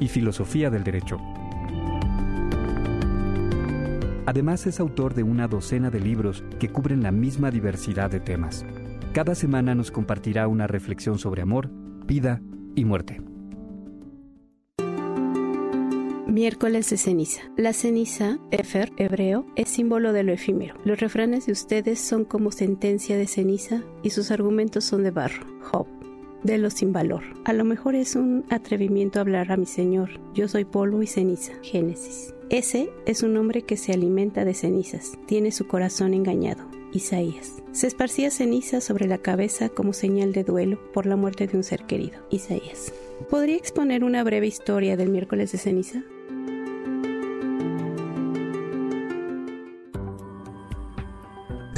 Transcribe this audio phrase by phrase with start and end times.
[0.00, 1.18] y filosofía del derecho.
[4.26, 8.66] Además es autor de una docena de libros que cubren la misma diversidad de temas.
[9.12, 11.70] Cada semana nos compartirá una reflexión sobre amor,
[12.06, 12.42] vida
[12.74, 13.22] y muerte.
[16.26, 17.40] Miércoles de ceniza.
[17.56, 20.74] La ceniza, Efer, hebreo, es símbolo de lo efímero.
[20.84, 25.46] Los refranes de ustedes son como sentencia de ceniza y sus argumentos son de barro.
[25.62, 25.95] Job
[26.46, 27.22] de lo sin valor.
[27.44, 30.20] A lo mejor es un atrevimiento hablar a mi Señor.
[30.34, 31.52] Yo soy polvo y ceniza.
[31.62, 32.34] Génesis.
[32.48, 35.12] Ese es un hombre que se alimenta de cenizas.
[35.26, 36.64] Tiene su corazón engañado.
[36.92, 37.54] Isaías.
[37.72, 41.64] Se esparcía ceniza sobre la cabeza como señal de duelo por la muerte de un
[41.64, 42.18] ser querido.
[42.30, 42.92] Isaías.
[43.28, 46.02] ¿Podría exponer una breve historia del miércoles de ceniza?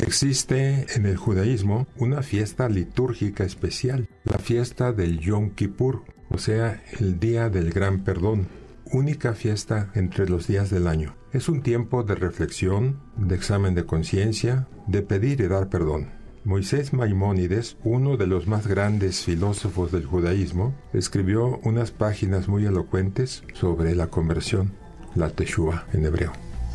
[0.09, 4.09] Existe en el judaísmo una fiesta litúrgica especial,
[4.49, 8.49] fiesta del Yom Kippur, o sea, el día del gran perdón,
[8.91, 11.15] única fiesta entre los días del año.
[11.35, 16.13] Es un tiempo de reflexión, de examen de conciencia, de pedir y dar perdón.
[16.45, 23.43] Moisés Maimónides, uno de los más grandes filósofos del judaísmo, escribió unas páginas muy elocuentes
[23.53, 24.73] sobre la conversión,
[25.15, 26.33] la Teshuvah en hebreo.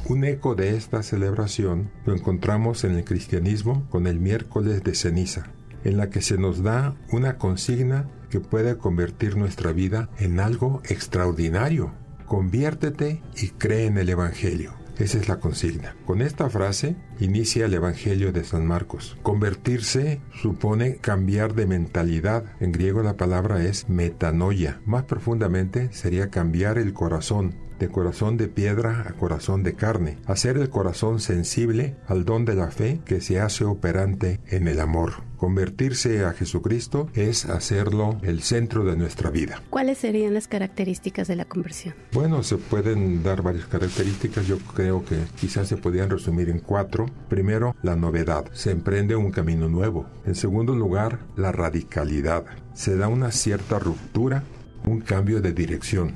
[0.07, 5.47] Un eco de esta celebración lo encontramos en el cristianismo con el miércoles de ceniza,
[5.83, 10.81] en la que se nos da una consigna que puede convertir nuestra vida en algo
[10.85, 11.93] extraordinario.
[12.25, 14.73] Conviértete y cree en el Evangelio.
[14.97, 15.95] Esa es la consigna.
[16.05, 19.17] Con esta frase inicia el Evangelio de San Marcos.
[19.23, 22.45] Convertirse supone cambiar de mentalidad.
[22.59, 24.81] En griego la palabra es metanoia.
[24.85, 30.55] Más profundamente sería cambiar el corazón, de corazón de piedra a corazón de carne, hacer
[30.55, 35.15] el corazón sensible al don de la fe que se hace operante en el amor.
[35.35, 39.61] Convertirse a Jesucristo es hacerlo el centro de nuestra vida.
[39.69, 41.93] ¿Cuáles serían las características de la conversión?
[42.13, 44.47] Bueno, se pueden dar varias características.
[44.47, 47.07] Yo creo que quizás se podrían resumir en cuatro.
[47.27, 48.45] Primero, la novedad.
[48.53, 50.05] Se emprende un camino nuevo.
[50.25, 52.45] En segundo lugar, la radicalidad.
[52.73, 54.43] Se da una cierta ruptura,
[54.85, 56.15] un cambio de dirección.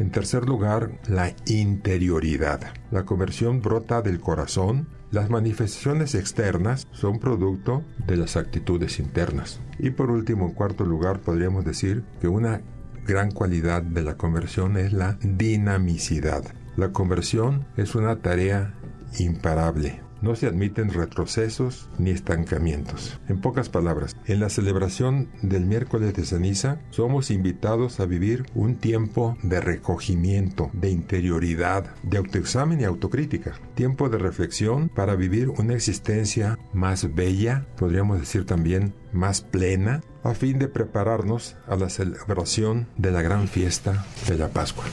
[0.00, 2.72] En tercer lugar, la interioridad.
[2.90, 4.88] La conversión brota del corazón.
[5.10, 9.60] Las manifestaciones externas son producto de las actitudes internas.
[9.78, 12.62] Y por último, en cuarto lugar, podríamos decir que una
[13.06, 16.44] gran cualidad de la conversión es la dinamicidad.
[16.76, 18.72] La conversión es una tarea
[19.18, 20.00] imparable.
[20.22, 23.18] No se admiten retrocesos ni estancamientos.
[23.28, 28.76] En pocas palabras, en la celebración del miércoles de ceniza somos invitados a vivir un
[28.76, 33.54] tiempo de recogimiento, de interioridad, de autoexamen y autocrítica.
[33.74, 40.34] Tiempo de reflexión para vivir una existencia más bella, podríamos decir también más plena, a
[40.34, 44.84] fin de prepararnos a la celebración de la gran fiesta de la Pascua.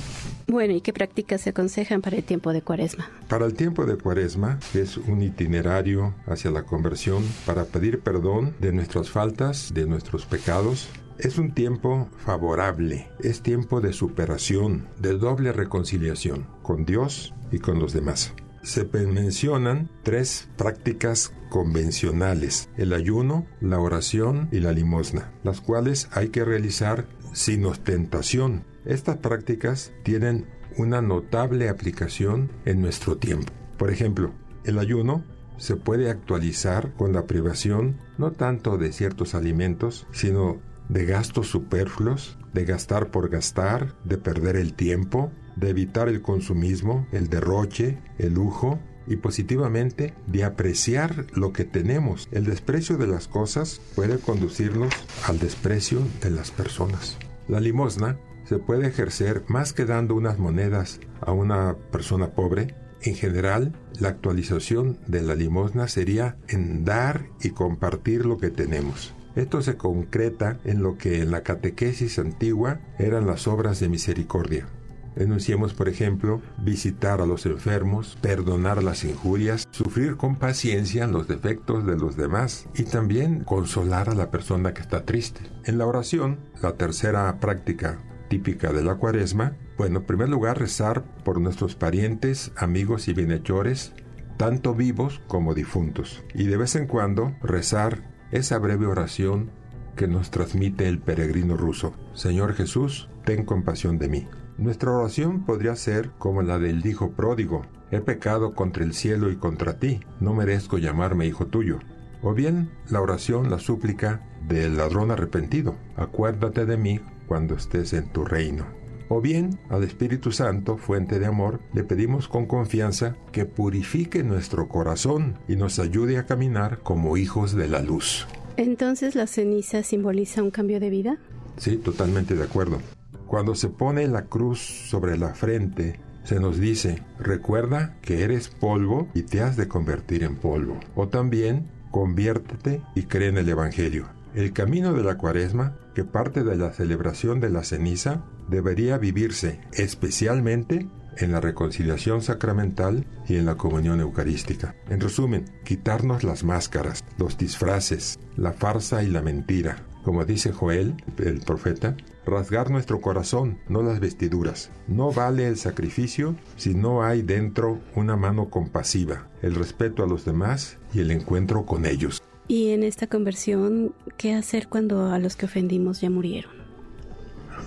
[0.49, 3.11] Bueno, ¿y qué prácticas se aconsejan para el tiempo de cuaresma?
[3.27, 8.71] Para el tiempo de cuaresma, es un itinerario hacia la conversión para pedir perdón de
[8.71, 10.87] nuestras faltas, de nuestros pecados,
[11.19, 17.79] es un tiempo favorable, es tiempo de superación, de doble reconciliación con Dios y con
[17.79, 18.33] los demás.
[18.63, 26.29] Se mencionan tres prácticas convencionales, el ayuno, la oración y la limosna, las cuales hay
[26.29, 30.45] que realizar sin ostentación, estas prácticas tienen
[30.77, 33.51] una notable aplicación en nuestro tiempo.
[33.77, 34.31] Por ejemplo,
[34.63, 35.23] el ayuno
[35.57, 40.59] se puede actualizar con la privación no tanto de ciertos alimentos, sino
[40.89, 47.07] de gastos superfluos, de gastar por gastar, de perder el tiempo, de evitar el consumismo,
[47.11, 52.27] el derroche, el lujo y positivamente de apreciar lo que tenemos.
[52.31, 54.93] El desprecio de las cosas puede conducirnos
[55.25, 57.17] al desprecio de las personas.
[57.47, 58.17] La limosna
[58.47, 62.75] se puede ejercer más que dando unas monedas a una persona pobre.
[63.01, 69.13] En general, la actualización de la limosna sería en dar y compartir lo que tenemos.
[69.35, 74.67] Esto se concreta en lo que en la catequesis antigua eran las obras de misericordia.
[75.15, 81.85] Enunciemos, por ejemplo, visitar a los enfermos, perdonar las injurias, sufrir con paciencia los defectos
[81.85, 85.41] de los demás y también consolar a la persona que está triste.
[85.65, 91.03] En la oración, la tercera práctica típica de la cuaresma, Bueno, en primer lugar, rezar
[91.23, 93.93] por nuestros parientes, amigos y bienhechores,
[94.37, 96.23] tanto vivos como difuntos.
[96.33, 99.51] Y de vez en cuando rezar esa breve oración
[99.95, 101.93] que nos transmite el peregrino ruso.
[102.13, 104.27] Señor Jesús, ten compasión de mí.
[104.57, 107.65] Nuestra oración podría ser como la del hijo pródigo.
[107.91, 111.79] He pecado contra el cielo y contra ti, no merezco llamarme hijo tuyo.
[112.21, 115.75] O bien la oración, la súplica del ladrón arrepentido.
[115.95, 118.65] Acuérdate de mí cuando estés en tu reino.
[119.09, 124.67] O bien al Espíritu Santo, fuente de amor, le pedimos con confianza que purifique nuestro
[124.67, 128.27] corazón y nos ayude a caminar como hijos de la luz.
[128.57, 131.17] Entonces la ceniza simboliza un cambio de vida.
[131.57, 132.79] Sí, totalmente de acuerdo.
[133.27, 139.07] Cuando se pone la cruz sobre la frente, se nos dice, recuerda que eres polvo
[139.13, 140.77] y te has de convertir en polvo.
[140.95, 141.67] O también,
[141.97, 144.05] conviértete y cree en el Evangelio.
[144.35, 149.61] El camino de la cuaresma, que parte de la celebración de la ceniza, debería vivirse
[149.73, 154.75] especialmente en la reconciliación sacramental y en la comunión eucarística.
[154.91, 159.86] En resumen, quitarnos las máscaras, los disfraces, la farsa y la mentira.
[160.07, 164.71] Como dice Joel, el profeta, rasgar nuestro corazón, no las vestiduras.
[164.87, 170.23] No vale el sacrificio si no hay dentro una mano compasiva, el respeto a los
[170.23, 172.23] demás y el encuentro con ellos.
[172.47, 176.53] Y en esta conversión, ¿qué hacer cuando a los que ofendimos ya murieron?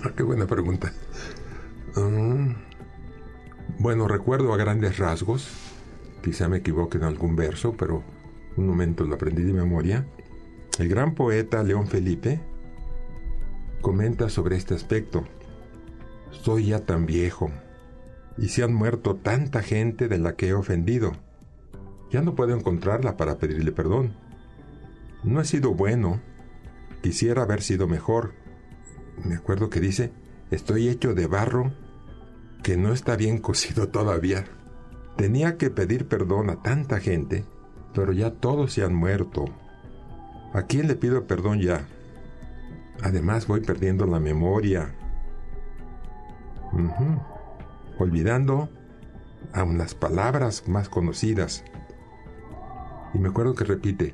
[0.03, 0.91] Ah, qué buena pregunta.
[1.95, 2.53] Mm,
[3.77, 5.47] bueno, recuerdo a grandes rasgos,
[6.23, 8.03] quizá me equivoque en algún verso, pero
[8.57, 10.07] un momento lo aprendí de memoria.
[10.81, 12.41] El gran poeta León Felipe
[13.81, 15.25] comenta sobre este aspecto.
[16.31, 17.51] Soy ya tan viejo
[18.35, 21.11] y se han muerto tanta gente de la que he ofendido.
[22.09, 24.15] Ya no puedo encontrarla para pedirle perdón.
[25.23, 26.19] No he sido bueno.
[27.03, 28.33] Quisiera haber sido mejor.
[29.23, 30.11] Me acuerdo que dice,
[30.49, 31.71] estoy hecho de barro
[32.63, 34.45] que no está bien cocido todavía.
[35.15, 37.45] Tenía que pedir perdón a tanta gente,
[37.93, 39.45] pero ya todos se han muerto.
[40.53, 41.87] ¿A quién le pido perdón ya?
[43.01, 44.93] Además voy perdiendo la memoria.
[47.97, 48.69] Olvidando
[49.53, 51.63] aún las palabras más conocidas.
[53.13, 54.13] Y me acuerdo que repite,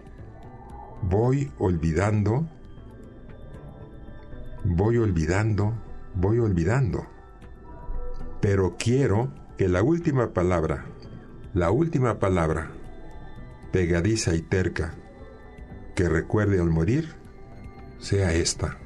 [1.01, 2.47] voy olvidando,
[4.63, 5.73] voy olvidando,
[6.15, 7.05] voy olvidando.
[8.41, 10.85] Pero quiero que la última palabra,
[11.53, 12.69] la última palabra,
[13.71, 14.93] pegadiza y terca,
[15.97, 17.15] que recuerde al morir,
[17.99, 18.77] sea esta.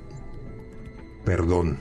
[1.25, 1.77] Perdón.